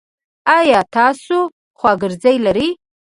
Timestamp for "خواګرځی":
1.79-2.35